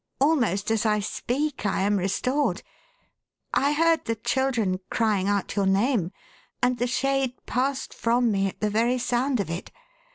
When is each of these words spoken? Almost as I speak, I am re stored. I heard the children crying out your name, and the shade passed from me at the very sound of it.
Almost 0.19 0.71
as 0.71 0.83
I 0.83 0.99
speak, 0.99 1.63
I 1.63 1.81
am 1.81 1.97
re 1.97 2.07
stored. 2.07 2.63
I 3.53 3.73
heard 3.73 4.05
the 4.05 4.15
children 4.15 4.79
crying 4.89 5.27
out 5.27 5.55
your 5.55 5.67
name, 5.67 6.11
and 6.59 6.79
the 6.79 6.87
shade 6.87 7.33
passed 7.45 7.93
from 7.93 8.31
me 8.31 8.47
at 8.47 8.61
the 8.61 8.69
very 8.71 8.97
sound 8.97 9.39
of 9.39 9.51
it. 9.51 9.69